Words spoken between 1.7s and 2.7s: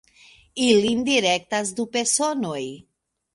du personoj.